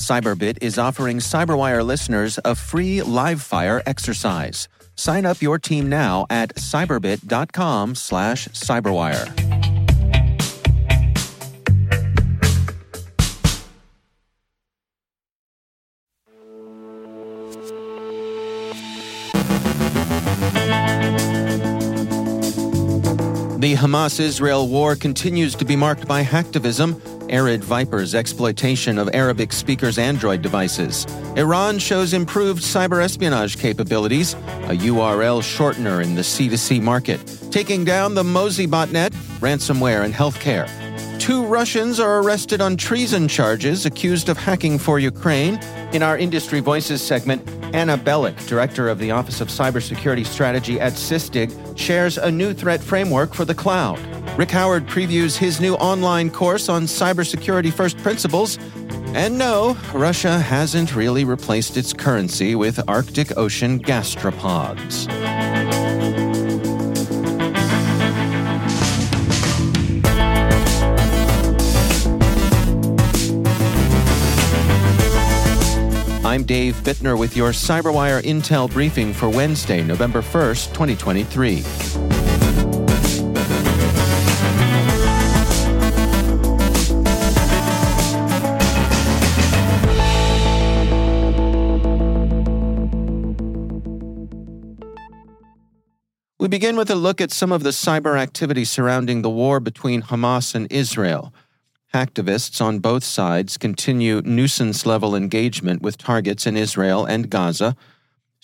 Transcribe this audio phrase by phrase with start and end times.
[0.00, 4.66] Cyberbit is offering Cyberwire listeners a free live fire exercise.
[4.96, 9.60] Sign up your team now at cyberbit.com slash cyberwire.
[23.60, 26.98] The Hamas Israel war continues to be marked by hacktivism,
[27.30, 31.06] Arid Viper's exploitation of Arabic speakers' Android devices.
[31.36, 37.20] Iran shows improved cyber espionage capabilities, a URL shortener in the C2C market,
[37.50, 40.68] taking down the Mozi botnet, ransomware, and healthcare.
[41.20, 45.60] Two Russians are arrested on treason charges accused of hacking for Ukraine.
[45.92, 47.42] In our Industry Voices segment,
[47.72, 52.82] Anna Belak, director of the Office of Cybersecurity Strategy at Sysdig, shares a new threat
[52.82, 53.98] framework for the cloud.
[54.38, 58.58] Rick Howard previews his new online course on cybersecurity first principles.
[59.14, 65.19] And no, Russia hasn't really replaced its currency with Arctic Ocean gastropods.
[76.30, 81.64] I'm Dave Bittner with your CyberWire Intel briefing for Wednesday, November 1st, 2023.
[96.38, 100.02] We begin with a look at some of the cyber activity surrounding the war between
[100.02, 101.34] Hamas and Israel.
[101.92, 107.74] Hacktivists on both sides continue nuisance level engagement with targets in Israel and Gaza.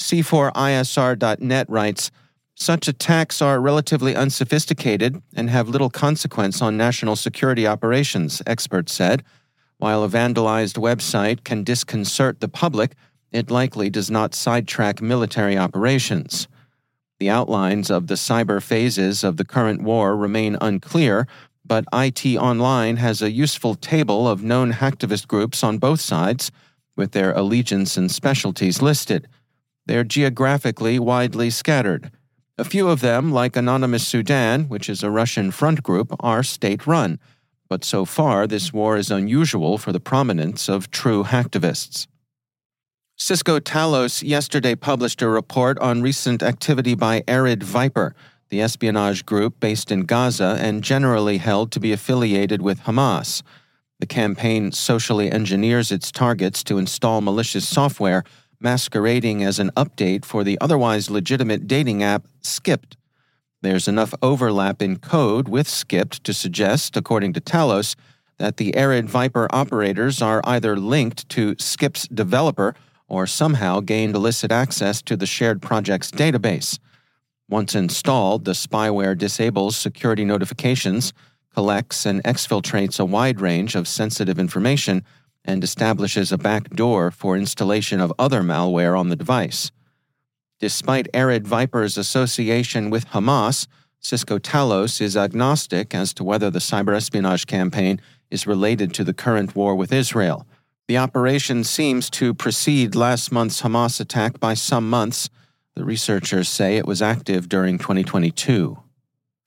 [0.00, 2.10] C4ISR.net writes
[2.56, 9.22] Such attacks are relatively unsophisticated and have little consequence on national security operations, experts said.
[9.78, 12.96] While a vandalized website can disconcert the public,
[13.30, 16.48] it likely does not sidetrack military operations.
[17.20, 21.28] The outlines of the cyber phases of the current war remain unclear,
[21.66, 26.50] but IT Online has a useful table of known hacktivist groups on both sides,
[26.96, 29.28] with their allegiance and specialties listed.
[29.86, 32.10] They're geographically widely scattered.
[32.58, 36.86] A few of them, like Anonymous Sudan, which is a Russian front group, are state
[36.86, 37.18] run,
[37.68, 42.06] but so far this war is unusual for the prominence of true hacktivists.
[43.18, 48.14] Cisco Talos yesterday published a report on recent activity by Arid Viper
[48.48, 53.42] the espionage group based in Gaza and generally held to be affiliated with Hamas.
[53.98, 58.24] The campaign socially engineers its targets to install malicious software
[58.60, 62.96] masquerading as an update for the otherwise legitimate dating app Skipped.
[63.62, 67.96] There's enough overlap in code with Skipped to suggest, according to Talos,
[68.38, 72.74] that the Arid Viper operators are either linked to Skipped's developer
[73.08, 76.78] or somehow gained illicit access to the shared project's database.
[77.48, 81.12] Once installed, the spyware disables security notifications,
[81.54, 85.04] collects and exfiltrates a wide range of sensitive information,
[85.44, 89.70] and establishes a backdoor for installation of other malware on the device.
[90.58, 93.66] Despite Arid Viper's association with Hamas,
[94.00, 98.00] Cisco Talos is agnostic as to whether the cyber espionage campaign
[98.30, 100.46] is related to the current war with Israel.
[100.88, 105.28] The operation seems to precede last month's Hamas attack by some months
[105.76, 108.78] the researchers say it was active during 2022.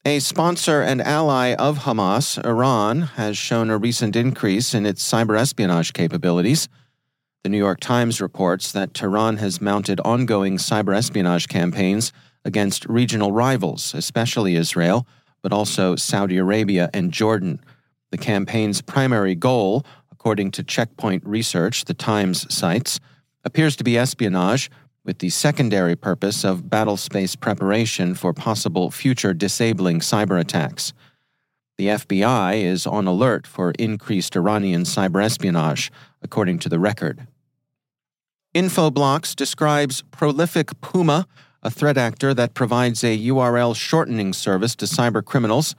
[0.05, 5.37] A sponsor and ally of Hamas, Iran, has shown a recent increase in its cyber
[5.37, 6.69] espionage capabilities.
[7.43, 12.13] The New York Times reports that Tehran has mounted ongoing cyber espionage campaigns
[12.45, 15.07] against regional rivals, especially Israel,
[15.41, 17.59] but also Saudi Arabia and Jordan.
[18.11, 22.99] The campaign's primary goal, according to Checkpoint Research, the Times cites,
[23.43, 24.69] appears to be espionage
[25.03, 30.93] with the secondary purpose of battlespace preparation for possible future disabling cyber attacks.
[31.77, 35.91] The FBI is on alert for increased Iranian cyber espionage,
[36.21, 37.27] according to the record.
[38.53, 41.27] Infoblox describes Prolific Puma,
[41.63, 45.75] a threat actor that provides a URL shortening service to cyber criminals.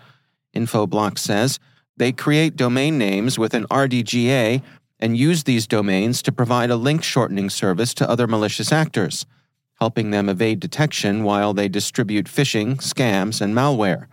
[0.55, 1.59] Infoblox says
[1.97, 4.63] they create domain names with an RDGA
[5.01, 9.27] and use these domains to provide a link shortening service to other malicious actors,
[9.81, 14.07] helping them evade detection while they distribute phishing, scams, and malware.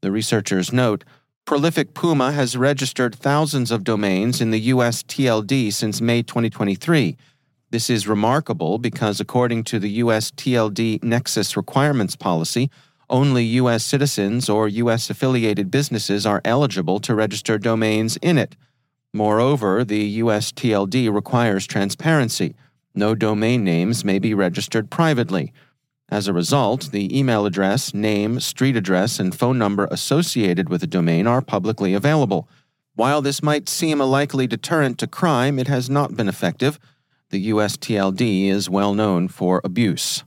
[0.00, 1.04] The researchers note
[1.44, 7.16] Prolific Puma has registered thousands of domains in the US TLD since May 2023.
[7.70, 12.70] This is remarkable because, according to the US TLD Nexus Requirements Policy,
[13.10, 13.84] only U.S.
[13.84, 15.10] citizens or U.S.
[15.10, 18.56] affiliated businesses are eligible to register domains in it.
[19.14, 20.52] Moreover, the U.S.
[20.52, 22.54] TLD requires transparency.
[22.94, 25.52] No domain names may be registered privately.
[26.08, 30.86] As a result, the email address, name, street address, and phone number associated with a
[30.86, 32.48] domain are publicly available.
[32.94, 36.78] While this might seem a likely deterrent to crime, it has not been effective.
[37.30, 37.76] The U.S.
[37.76, 40.24] TLD is well known for abuse.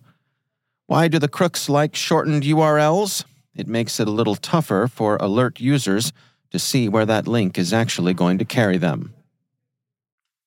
[0.87, 3.23] Why do the crooks like shortened URLs?
[3.55, 6.11] It makes it a little tougher for alert users
[6.55, 9.13] to see where that link is actually going to carry them.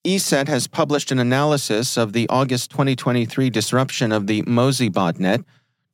[0.07, 5.45] ESET has published an analysis of the August 2023 disruption of the Mozi botnet,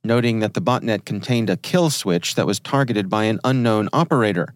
[0.04, 4.54] noting that the botnet contained a kill switch that was targeted by an unknown operator.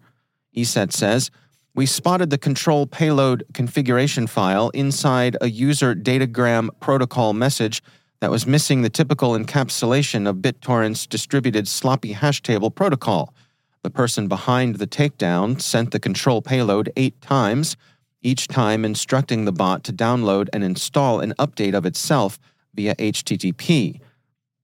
[0.55, 1.29] ESET says,
[1.75, 7.83] we spotted the control payload configuration file inside a user datagram protocol message
[8.21, 13.33] that was missing the typical encapsulation of BitTorrent's distributed sloppy hash table protocol.
[13.81, 17.77] The person behind the takedown sent the control payload eight times,
[18.21, 22.37] each time instructing the bot to download and install an update of itself
[22.73, 24.01] via HTTP.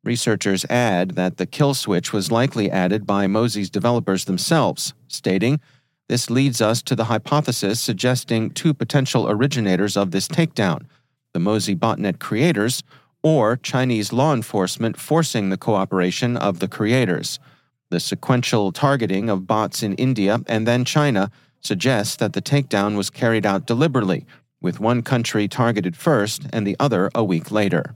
[0.04, 5.60] Researchers add that the kill switch was likely added by Mozi's developers themselves, stating,
[6.10, 10.86] This leads us to the hypothesis suggesting two potential originators of this takedown
[11.34, 12.82] the Mozi botnet creators
[13.22, 17.40] or Chinese law enforcement forcing the cooperation of the creators.
[17.90, 23.10] The sequential targeting of bots in India and then China suggests that the takedown was
[23.10, 24.26] carried out deliberately,
[24.62, 27.96] with one country targeted first and the other a week later.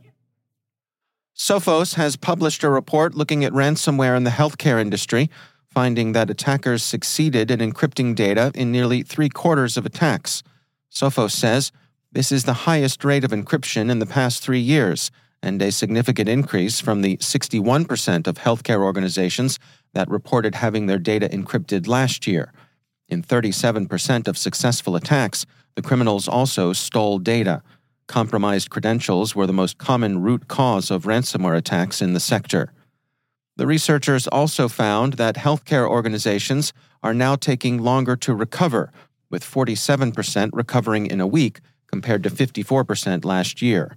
[1.35, 5.29] Sophos has published a report looking at ransomware in the healthcare industry,
[5.69, 10.43] finding that attackers succeeded in encrypting data in nearly three quarters of attacks.
[10.91, 11.71] Sophos says
[12.11, 16.27] this is the highest rate of encryption in the past three years, and a significant
[16.27, 19.59] increase from the 61% of healthcare organizations
[19.93, 22.53] that reported having their data encrypted last year.
[23.07, 25.45] In 37% of successful attacks,
[25.75, 27.63] the criminals also stole data.
[28.07, 32.71] Compromised credentials were the most common root cause of ransomware attacks in the sector.
[33.55, 36.71] The researchers also found that healthcare organizations
[37.03, 38.91] are now taking longer to recover,
[39.29, 43.95] with 47% recovering in a week compared to 54% last year.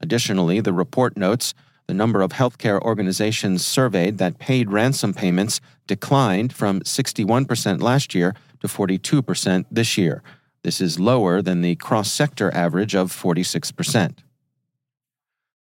[0.00, 1.54] Additionally, the report notes
[1.88, 8.34] the number of healthcare organizations surveyed that paid ransom payments declined from 61% last year
[8.60, 10.22] to 42% this year.
[10.62, 14.18] This is lower than the cross sector average of 46%.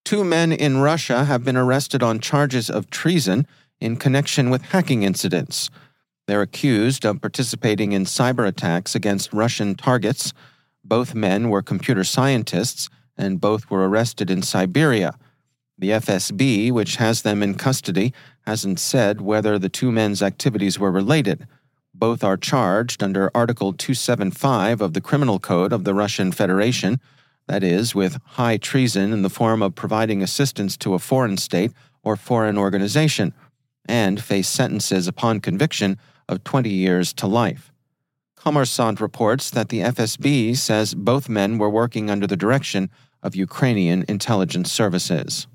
[0.05, 3.47] Two men in Russia have been arrested on charges of treason
[3.81, 5.71] in connection with hacking incidents.
[6.27, 10.35] They're accused of participating in cyber attacks against Russian targets
[10.89, 15.19] both men were computer scientists, and both were arrested in Siberia.
[15.79, 18.15] The FSB, which has them in custody,
[18.47, 21.47] hasn't said whether the two men's activities were related.
[21.93, 26.99] Both are charged under Article 275 of the Criminal Code of the Russian Federation,
[27.47, 31.73] that is, with high treason in the form of providing assistance to a foreign state
[32.03, 33.35] or foreign organization,
[33.87, 37.71] and face sentences upon conviction of 20 years to life.
[38.35, 42.89] Kommersant reports that the FSB says both men were working under the direction
[43.23, 45.47] of Ukrainian intelligence services.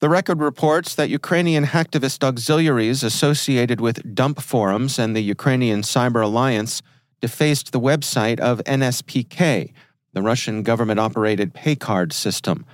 [0.00, 6.22] The record reports that Ukrainian hacktivist auxiliaries associated with dump forums and the Ukrainian Cyber
[6.22, 6.82] Alliance
[7.20, 9.72] defaced the website of NSPK,
[10.12, 12.64] the Russian government operated pay card system.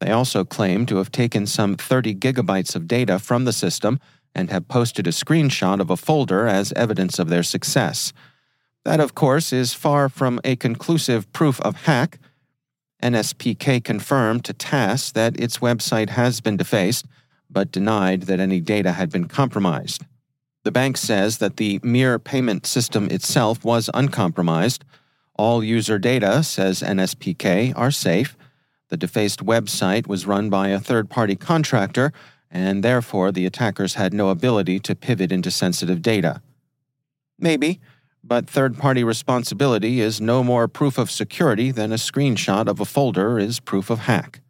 [0.00, 4.00] They also claim to have taken some 30 gigabytes of data from the system
[4.34, 8.14] and have posted a screenshot of a folder as evidence of their success.
[8.86, 12.18] That, of course, is far from a conclusive proof of hack.
[13.02, 17.06] NSPK confirmed to TASS that its website has been defaced,
[17.48, 20.04] but denied that any data had been compromised.
[20.62, 24.84] The bank says that the Mir payment system itself was uncompromised.
[25.34, 28.36] All user data, says NSPK, are safe.
[28.88, 32.12] The defaced website was run by a third party contractor,
[32.50, 36.42] and therefore the attackers had no ability to pivot into sensitive data.
[37.38, 37.80] Maybe,
[38.22, 42.84] but third party responsibility is no more proof of security than a screenshot of a
[42.84, 44.40] folder is proof of hack.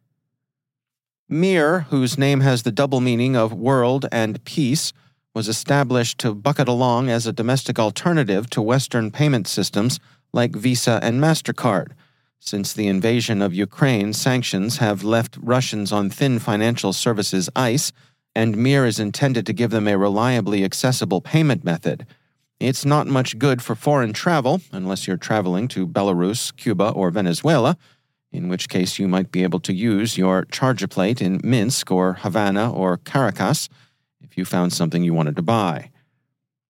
[1.29, 4.93] Mir, whose name has the double meaning of world and peace,
[5.35, 10.01] was established to bucket along as a domestic alternative to Western payment systems
[10.33, 11.93] like Visa and MasterCard.
[12.41, 17.93] Since the invasion of Ukraine, sanctions have left Russians on thin financial services ice,
[18.35, 22.07] and Mir is intended to give them a reliably accessible payment method.
[22.61, 27.79] It's not much good for foreign travel, unless you're traveling to Belarus, Cuba, or Venezuela,
[28.33, 32.13] in which case you might be able to use your charger plate in Minsk or
[32.21, 33.71] Havana or Caracas
[34.21, 35.91] if you found something you wanted to buy.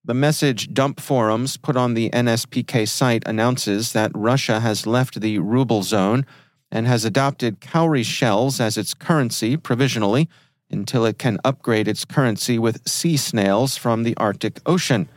[0.05, 5.39] The message dump forums put on the NSPK site announces that Russia has left the
[5.39, 6.25] ruble zone
[6.71, 10.29] and has adopted cowrie shells as its currency provisionally
[10.71, 15.09] until it can upgrade its currency with sea snails from the Arctic Ocean.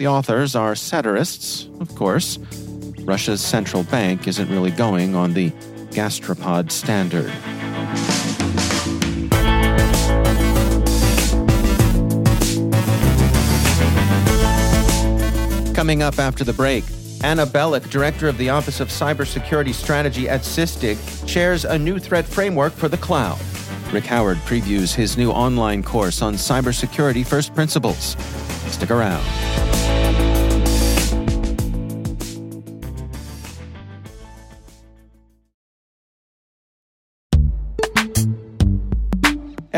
[0.00, 2.38] The authors are satirists, of course.
[3.00, 5.50] Russia's central bank isn't really going on the
[5.90, 7.30] gastropod standard.
[15.74, 16.84] Coming up after the break,
[17.22, 20.96] Anna Belak, director of the Office of Cybersecurity Strategy at Sysdig,
[21.28, 23.38] shares a new threat framework for the cloud.
[23.92, 28.16] Rick Howard previews his new online course on cybersecurity first principles.
[28.72, 29.26] Stick around.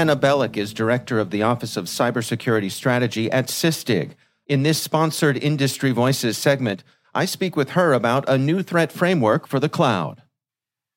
[0.00, 4.12] Anna Belak is director of the Office of Cybersecurity Strategy at Sysdig.
[4.46, 6.82] In this sponsored Industry Voices segment,
[7.14, 10.22] I speak with her about a new threat framework for the cloud.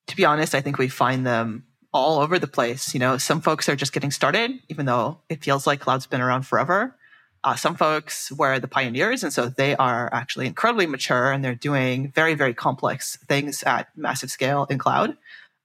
[0.08, 2.94] To be honest, I think we find them all over the place.
[2.94, 6.22] You know, some folks are just getting started, even though it feels like cloud's been
[6.22, 6.96] around forever.
[7.44, 11.56] Uh, some folks were the pioneers, and so they are actually incredibly mature and they're
[11.56, 15.18] doing very, very complex things at massive scale in cloud.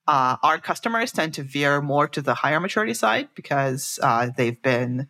[0.08, 4.60] Uh, our customers tend to veer more to the higher maturity side because uh, they've
[4.62, 5.06] been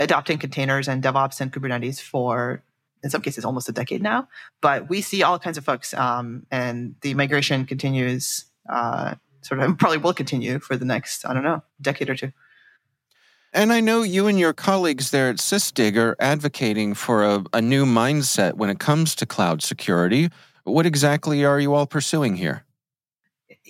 [0.00, 2.62] adopting containers and DevOps and Kubernetes for,
[3.04, 4.26] in some cases, almost a decade now.
[4.62, 9.76] But we see all kinds of folks, um, and the migration continues, uh, sort of,
[9.78, 12.32] probably will continue for the next, I don't know, decade or two.
[13.52, 17.60] And I know you and your colleagues there at Sysdig are advocating for a, a
[17.60, 20.30] new mindset when it comes to cloud security.
[20.64, 22.64] What exactly are you all pursuing here?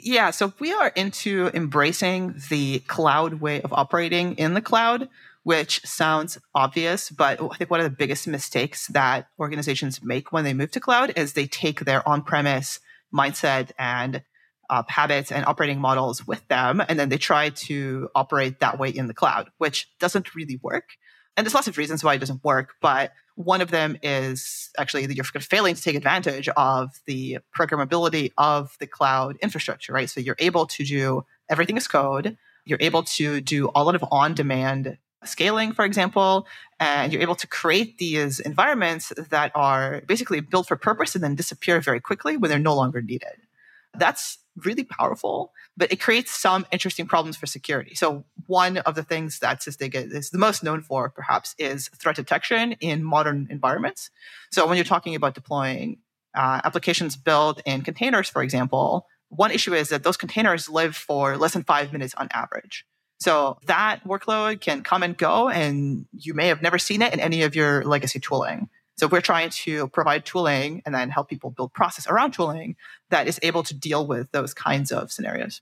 [0.01, 5.09] Yeah, so we are into embracing the cloud way of operating in the cloud,
[5.43, 10.45] which sounds obvious, but I think one of the biggest mistakes that organizations make when
[10.45, 12.79] they move to cloud is they take their on premise
[13.13, 14.23] mindset and
[14.71, 16.83] uh, habits and operating models with them.
[16.89, 20.91] And then they try to operate that way in the cloud, which doesn't really work.
[21.39, 25.07] And there's lots of reasons why it doesn't work, but one of them is actually
[25.07, 30.11] that you're failing to take advantage of the programmability of the cloud infrastructure, right?
[30.11, 32.37] So you're able to do everything as code.
[32.65, 36.49] You're able to do a lot of on demand scaling, for example,
[36.81, 41.37] and you're able to create these environments that are basically built for purpose and then
[41.37, 43.48] disappear very quickly when they're no longer needed.
[43.95, 47.95] That's really powerful, but it creates some interesting problems for security.
[47.95, 52.17] So one of the things that Sysdig is the most known for, perhaps, is threat
[52.17, 54.11] detection in modern environments.
[54.51, 55.99] So when you're talking about deploying
[56.37, 61.37] uh, applications built in containers, for example, one issue is that those containers live for
[61.37, 62.85] less than five minutes on average.
[63.21, 67.21] So that workload can come and go, and you may have never seen it in
[67.21, 68.69] any of your legacy tooling.
[68.99, 72.77] So we're trying to provide tooling and then help people build process around tooling
[73.11, 75.61] that is able to deal with those kinds of scenarios.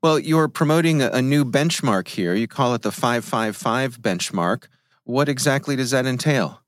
[0.00, 2.34] Well, you're promoting a new benchmark here.
[2.34, 4.68] You call it the 555 benchmark.
[5.04, 6.62] What exactly does that entail?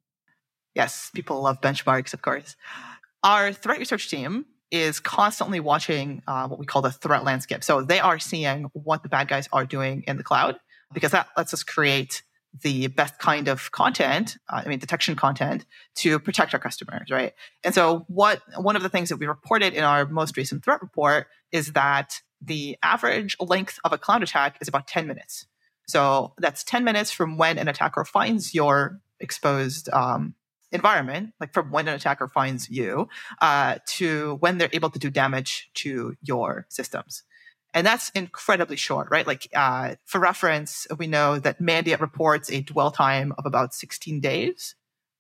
[0.75, 2.57] Yes, people love benchmarks, of course.
[3.23, 7.63] Our threat research team is constantly watching uh, what we call the threat landscape.
[7.63, 10.59] So they are seeing what the bad guys are doing in the cloud
[10.93, 12.23] because that lets us create
[12.63, 17.33] the best kind of content, uh, I mean, detection content to protect our customers, right?
[17.65, 20.81] And so, what one of the things that we reported in our most recent threat
[20.81, 25.47] report is that the average length of a cloud attack is about 10 minutes.
[25.89, 30.35] So, that's 10 minutes from when an attacker finds your exposed um,
[30.71, 33.09] environment, like from when an attacker finds you,
[33.41, 37.23] uh, to when they're able to do damage to your systems.
[37.75, 39.27] And that's incredibly short, right?
[39.27, 44.21] Like, uh, for reference, we know that Mandiant reports a dwell time of about 16
[44.21, 44.77] days,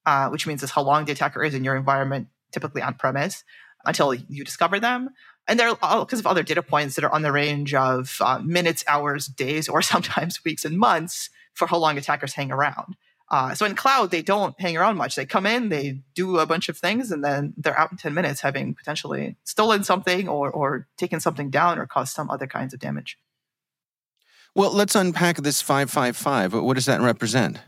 [0.06, 3.42] uh, which means it's how long the attacker is in your environment, typically on premise,
[3.84, 5.11] until you discover them.
[5.49, 8.18] And there are all kinds of other data points that are on the range of
[8.20, 12.96] uh, minutes, hours, days, or sometimes weeks and months for how long attackers hang around.
[13.31, 15.16] Uh, so in cloud, they don't hang around much.
[15.16, 18.12] They come in, they do a bunch of things, and then they're out in 10
[18.12, 22.75] minutes, having potentially stolen something or, or taken something down or caused some other kinds
[22.75, 23.18] of damage.
[24.55, 26.55] Well, let's unpack this 555.
[26.55, 27.61] What does that represent?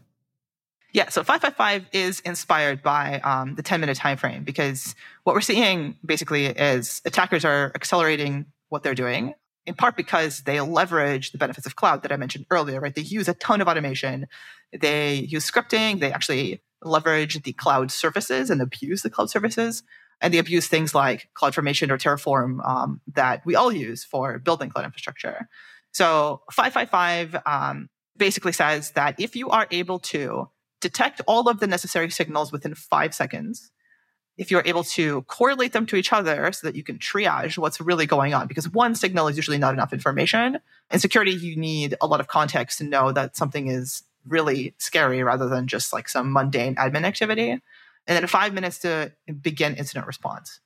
[0.92, 5.40] Yeah, so 555 is inspired by um, the 10 minute time frame because what we're
[5.40, 9.34] seeing basically is attackers are accelerating what they're doing
[9.66, 12.94] in part because they leverage the benefits of cloud that I mentioned earlier, right?
[12.94, 14.26] They use a ton of automation.
[14.72, 16.00] They use scripting.
[16.00, 19.82] They actually leverage the cloud services and abuse the cloud services.
[20.20, 24.70] And they abuse things like CloudFormation or Terraform um, that we all use for building
[24.70, 25.48] cloud infrastructure.
[25.92, 30.48] So 555 um, basically says that if you are able to
[30.80, 33.70] detect all of the necessary signals within five seconds,
[34.36, 37.80] if you're able to correlate them to each other so that you can triage what's
[37.80, 40.58] really going on, because one signal is usually not enough information.
[40.90, 45.22] In security, you need a lot of context to know that something is really scary
[45.22, 47.50] rather than just like some mundane admin activity.
[47.50, 47.62] And
[48.06, 50.60] then five minutes to begin incident response.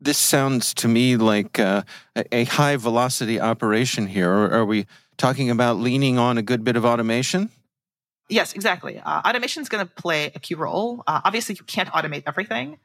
[0.00, 1.82] This sounds to me like uh,
[2.32, 4.30] a high velocity operation here.
[4.30, 4.86] Are we
[5.18, 7.50] talking about leaning on a good bit of automation?
[8.30, 8.98] Yes, exactly.
[8.98, 11.02] Uh, automation is going to play a key role.
[11.06, 12.78] Uh, obviously, you can't automate everything.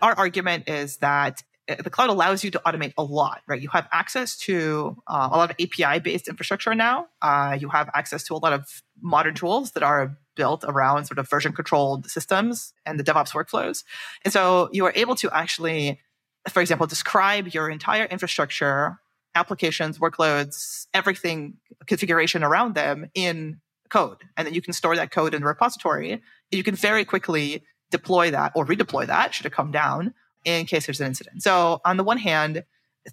[0.00, 3.60] Our argument is that uh, the cloud allows you to automate a lot, right?
[3.60, 7.08] You have access to uh, a lot of API based infrastructure now.
[7.20, 11.18] Uh, you have access to a lot of modern tools that are built around sort
[11.18, 13.82] of version controlled systems and the DevOps workflows.
[14.24, 16.00] And so you are able to actually,
[16.48, 18.98] for example, describe your entire infrastructure,
[19.34, 21.54] applications, workloads, everything,
[21.86, 23.60] configuration around them in
[23.92, 24.18] code.
[24.36, 26.22] And then you can store that code in a repository.
[26.50, 30.86] You can very quickly deploy that or redeploy that should it come down in case
[30.86, 31.42] there's an incident.
[31.42, 32.64] So on the one hand,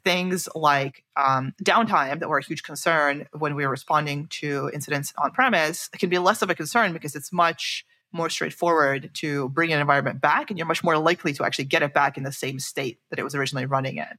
[0.03, 5.13] things like um, downtime that were a huge concern when we were responding to incidents
[5.17, 9.73] on premise can be less of a concern because it's much more straightforward to bring
[9.73, 12.31] an environment back and you're much more likely to actually get it back in the
[12.31, 14.17] same state that it was originally running in.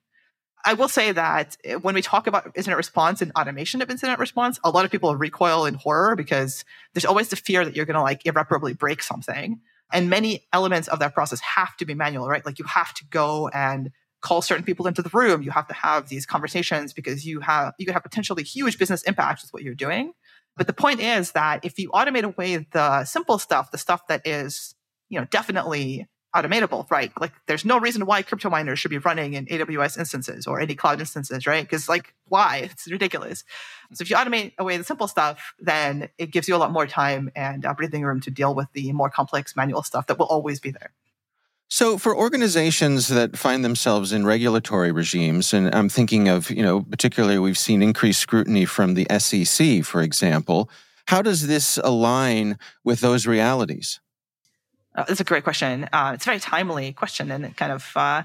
[0.65, 4.59] I will say that when we talk about incident response and automation of incident response,
[4.63, 7.95] a lot of people recoil in horror because there's always the fear that you're going
[7.95, 9.61] to like irreparably break something.
[9.93, 12.45] And many elements of that process have to be manual, right?
[12.45, 15.43] Like you have to go and call certain people into the room.
[15.43, 19.03] You have to have these conversations because you have you could have potentially huge business
[19.05, 20.13] impacts with what you're doing.
[20.57, 24.27] But the point is that if you automate away the simple stuff, the stuff that
[24.27, 24.75] is,
[25.09, 27.13] you know, definitely automatable, right?
[27.21, 30.75] Like there's no reason why crypto miners should be running in AWS instances or any
[30.75, 31.65] cloud instances, right?
[31.65, 32.69] Because like why?
[32.81, 33.45] It's ridiculous.
[33.93, 36.87] So if you automate away the simple stuff, then it gives you a lot more
[36.87, 40.27] time and uh, breathing room to deal with the more complex manual stuff that will
[40.27, 40.93] always be there.
[41.73, 46.83] So, for organizations that find themselves in regulatory regimes, and I'm thinking of, you know,
[46.83, 50.69] particularly we've seen increased scrutiny from the SEC, for example,
[51.07, 54.01] how does this align with those realities?
[54.95, 55.89] Uh, that's a great question.
[55.93, 58.23] Uh, it's a very timely question, and it kind of uh,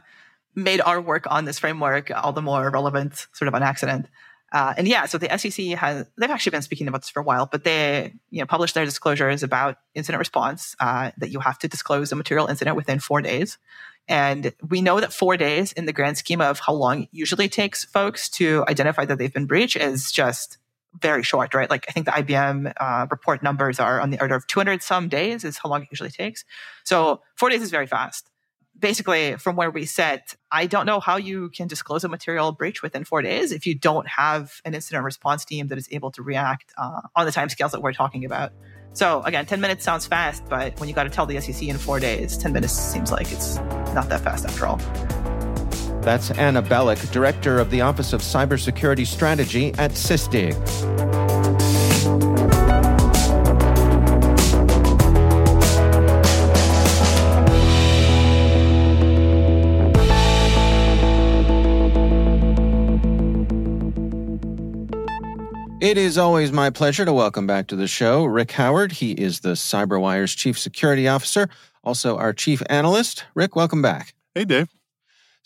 [0.55, 4.07] made our work on this framework all the more relevant, sort of on accident.
[4.51, 7.23] Uh, and yeah, so the SEC has they've actually been speaking about this for a
[7.23, 11.59] while, but they you know published their disclosures about incident response uh, that you have
[11.59, 13.57] to disclose a material incident within four days.
[14.07, 17.49] And we know that four days, in the grand scheme of how long it usually
[17.49, 20.57] takes folks to identify that they've been breached, is just
[21.01, 21.69] very short, right?
[21.69, 25.07] Like I think the IBM uh, report numbers are on the order of 200 some
[25.09, 26.45] days is how long it usually takes.
[26.83, 28.29] So four days is very fast
[28.77, 32.81] basically from where we sit, I don't know how you can disclose a material breach
[32.81, 36.23] within four days if you don't have an incident response team that is able to
[36.23, 38.51] react uh, on the timescales that we're talking about.
[38.93, 41.77] So again, 10 minutes sounds fast, but when you got to tell the SEC in
[41.77, 43.57] four days, 10 minutes seems like it's
[43.93, 45.14] not that fast after all.
[46.05, 50.53] That's Anna Belak, Director of the Office of Cybersecurity Strategy at Sysdig.
[65.81, 68.91] It is always my pleasure to welcome back to the show Rick Howard.
[68.91, 71.49] He is the CyberWire's Chief Security Officer,
[71.83, 73.25] also our Chief Analyst.
[73.33, 74.13] Rick, welcome back.
[74.35, 74.69] Hey, Dave.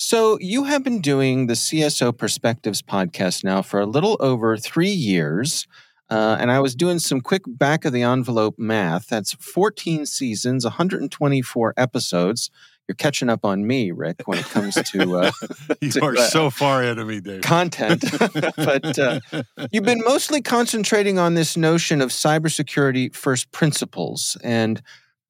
[0.01, 4.89] So, you have been doing the CSO Perspectives podcast now for a little over three
[4.89, 5.67] years.
[6.09, 9.07] Uh, and I was doing some quick back of the envelope math.
[9.07, 12.49] That's 14 seasons, 124 episodes
[12.89, 15.31] you're catching up on me, Rick, when it comes to uh,
[15.81, 17.41] you to, are uh, so far ahead of me, Dave.
[17.41, 18.03] Content,
[18.57, 19.19] but uh,
[19.71, 24.81] you've been mostly concentrating on this notion of cybersecurity first principles, and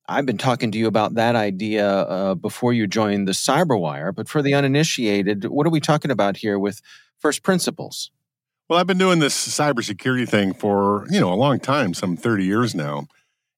[0.09, 4.13] I've been talking to you about that idea uh, before you joined the CyberWire.
[4.13, 6.81] But for the uninitiated, what are we talking about here with
[7.19, 8.09] first principles?
[8.67, 12.45] Well, I've been doing this cybersecurity thing for you know a long time, some thirty
[12.45, 13.07] years now.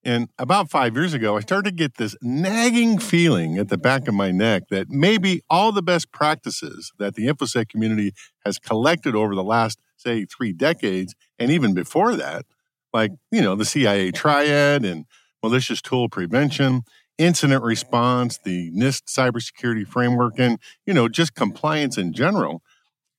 [0.04, 4.08] And about five years ago, I started to get this nagging feeling at the back
[4.08, 9.16] of my neck that maybe all the best practices that the InfoSec community has collected
[9.16, 12.46] over the last, say, three decades, and even before that,
[12.92, 15.06] like, you know, the CIA triad and
[15.43, 16.84] malicious tool prevention,
[17.17, 22.62] incident response, the NIST cybersecurity framework, and, you know, just compliance in general,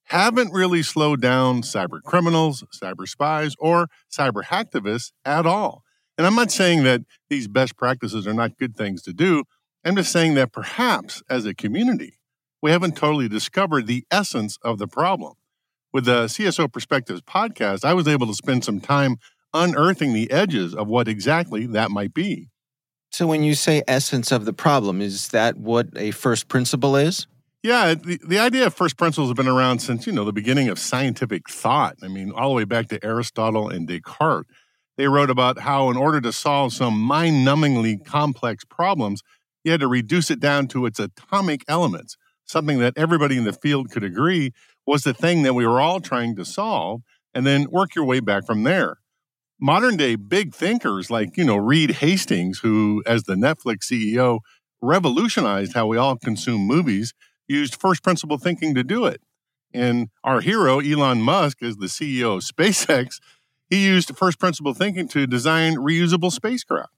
[0.04, 5.82] haven't really slowed down cyber criminals, cyber spies, or cyber hacktivists at all.
[6.18, 9.44] And I'm not saying that these best practices are not good things to do.
[9.85, 12.18] I'm just saying that perhaps as a community,
[12.61, 15.35] we haven't totally discovered the essence of the problem.
[15.92, 19.16] With the CSO Perspectives podcast, I was able to spend some time
[19.54, 22.48] unearthing the edges of what exactly that might be.
[23.10, 27.26] So, when you say essence of the problem, is that what a first principle is?
[27.62, 30.68] Yeah, the, the idea of first principles have been around since, you know, the beginning
[30.68, 31.96] of scientific thought.
[32.02, 34.48] I mean, all the way back to Aristotle and Descartes
[34.96, 39.22] they wrote about how, in order to solve some mind numbingly complex problems,
[39.64, 43.52] you had to reduce it down to its atomic elements, something that everybody in the
[43.52, 44.52] field could agree
[44.86, 48.20] was the thing that we were all trying to solve, and then work your way
[48.20, 48.98] back from there.
[49.64, 54.40] Modern day big thinkers like, you know, Reed Hastings, who, as the Netflix CEO,
[54.81, 57.14] revolutionized how we all consume movies,
[57.46, 59.20] used first principle thinking to do it.
[59.72, 63.20] And our hero, Elon Musk, as the CEO of SpaceX,
[63.70, 66.90] he used first principle thinking to design reusable spacecraft.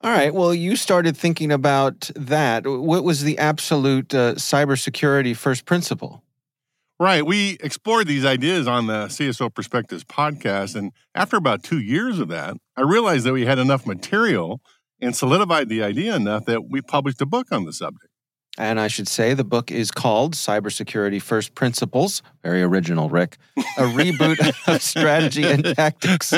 [0.00, 0.34] All right.
[0.34, 2.66] Well, you started thinking about that.
[2.66, 6.24] What was the absolute uh, cybersecurity first principle?
[7.00, 7.24] Right.
[7.24, 10.74] We explored these ideas on the CSO Perspectives podcast.
[10.74, 14.60] And after about two years of that, I realized that we had enough material
[15.00, 18.12] and solidified the idea enough that we published a book on the subject.
[18.58, 22.22] And I should say the book is called Cybersecurity First Principles.
[22.42, 23.36] Very original, Rick.
[23.56, 24.40] A reboot
[24.74, 26.34] of strategy and tactics.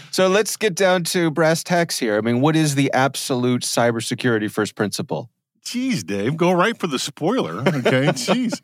[0.10, 2.18] so let's get down to brass tacks here.
[2.18, 5.30] I mean, what is the absolute cybersecurity first principle?
[5.64, 7.60] Geez, Dave, go right for the spoiler.
[7.60, 8.06] Okay.
[8.12, 8.60] Jeez.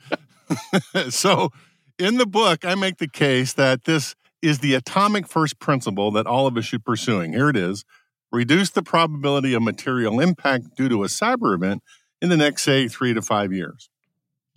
[1.10, 1.50] so
[1.98, 6.26] in the book, I make the case that this is the atomic first principle that
[6.26, 7.32] all of us should be pursuing.
[7.32, 7.84] Here it is
[8.30, 11.82] reduce the probability of material impact due to a cyber event
[12.20, 13.88] in the next, say, three to five years.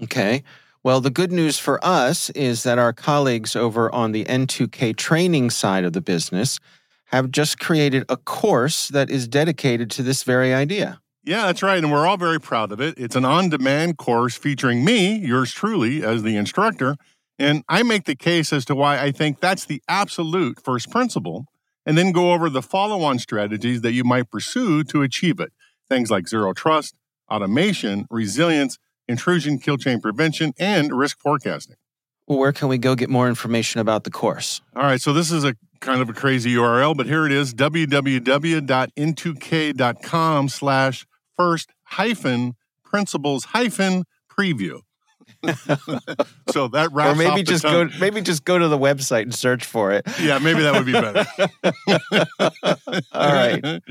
[0.04, 0.44] Okay.
[0.84, 5.52] Well, the good news for us is that our colleagues over on the N2K training
[5.52, 6.60] side of the business
[7.06, 11.00] have just created a course that is dedicated to this very idea.
[11.24, 11.78] Yeah, that's right.
[11.78, 12.96] And we're all very proud of it.
[12.98, 16.96] It's an on demand course featuring me, yours truly, as the instructor.
[17.38, 21.46] And I make the case as to why I think that's the absolute first principle,
[21.86, 25.52] and then go over the follow on strategies that you might pursue to achieve it.
[25.90, 26.96] Things like zero trust,
[27.32, 31.76] automation, resilience, intrusion kill chain prevention, and risk forecasting.
[32.28, 34.62] Well, where can we go get more information about the course?
[34.76, 37.54] All right, so this is a kind of a crazy URL, but here it is,
[37.54, 41.06] www.n2k.com slash
[41.38, 44.82] first hyphen principles hyphen preview.
[46.52, 47.16] so that wraps up.
[47.16, 47.88] or maybe just tongue.
[47.88, 50.06] go maybe just go to the website and search for it.
[50.20, 51.26] Yeah, maybe that would be better.
[53.12, 53.82] All right.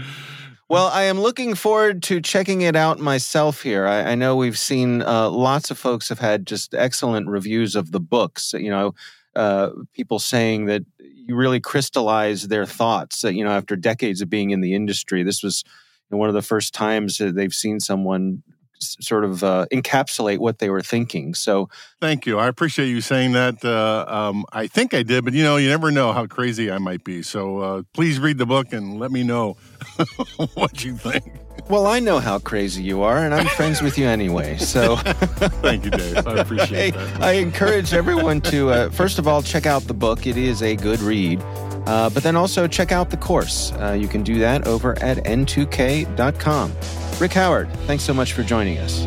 [0.68, 3.86] Well, I am looking forward to checking it out myself here.
[3.86, 7.90] I, I know we've seen uh, lots of folks have had just excellent reviews of
[7.90, 8.52] the books.
[8.52, 8.94] You know,
[9.34, 13.24] uh, people saying that you really crystallize their thoughts.
[13.24, 15.64] You know, after decades of being in the industry, this was
[16.10, 18.42] one of the first times that they've seen someone
[18.82, 21.34] sort of uh, encapsulate what they were thinking.
[21.34, 21.68] So,
[22.00, 22.38] Thank you.
[22.38, 23.64] I appreciate you saying that.
[23.64, 26.78] Uh, um, I think I did, but you know, you never know how crazy I
[26.78, 27.22] might be.
[27.22, 29.56] So uh, please read the book and let me know
[30.54, 31.24] what you think.
[31.68, 34.56] well, I know how crazy you are, and I'm friends with you anyway.
[34.56, 34.96] So.
[35.60, 36.26] Thank you, Dave.
[36.26, 37.22] I appreciate that.
[37.22, 40.26] I encourage everyone to, uh, first of all, check out the book.
[40.26, 41.42] It is a good read.
[41.86, 43.72] Uh, but then also check out the course.
[43.72, 46.72] Uh, you can do that over at n2k.com.
[47.20, 49.06] Rick Howard, thanks so much for joining us.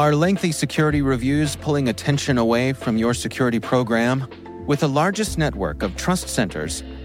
[0.00, 4.26] Are lengthy security reviews pulling attention away from your security program?
[4.66, 6.82] With the largest network of trust centers,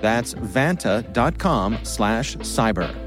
[0.00, 3.06] That's vanta.com slash cyber.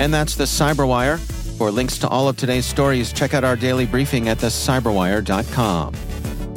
[0.00, 1.18] And that's the Cyberwire.
[1.58, 5.94] For links to all of today's stories, check out our daily briefing at thecyberwire.com.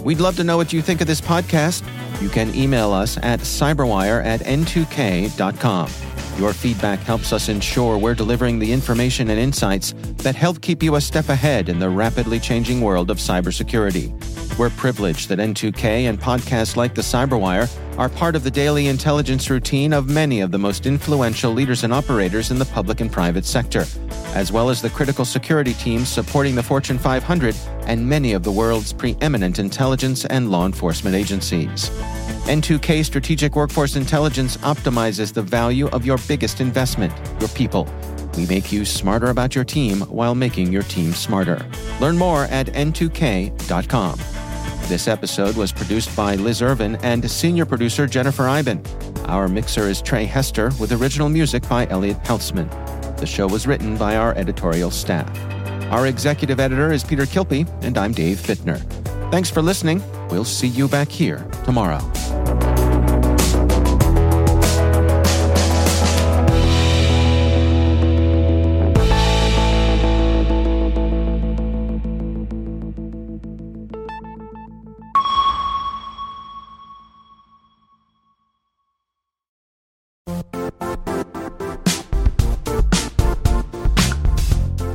[0.04, 1.84] We'd love to know what you think of this podcast.
[2.22, 5.90] You can email us at cyberwire at n2k.com.
[6.38, 10.96] Your feedback helps us ensure we're delivering the information and insights that help keep you
[10.96, 14.12] a step ahead in the rapidly changing world of cybersecurity.
[14.58, 19.50] We're privileged that N2K and podcasts like the Cyberwire are part of the daily intelligence
[19.50, 23.46] routine of many of the most influential leaders and operators in the public and private
[23.46, 23.86] sector,
[24.34, 27.56] as well as the critical security teams supporting the Fortune 500
[27.88, 31.90] and many of the world's preeminent intelligence and law enforcement agencies.
[32.44, 37.88] N2K Strategic Workforce Intelligence optimizes the value of your biggest investment, your people.
[38.36, 41.66] We make you smarter about your team while making your team smarter.
[42.02, 44.20] Learn more at n2k.com.
[44.90, 48.86] This episode was produced by Liz Irvin and senior producer Jennifer Iben.
[49.30, 52.70] Our mixer is Trey Hester with original music by Elliot Peltzman.
[53.18, 55.34] The show was written by our editorial staff.
[55.94, 59.03] Our executive editor is Peter Kilpie, and I'm Dave Bittner.
[59.34, 60.04] Thanks for listening.
[60.30, 61.98] We'll see you back here tomorrow.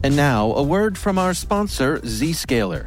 [0.04, 2.86] And now, a word from our sponsor, Zscaler,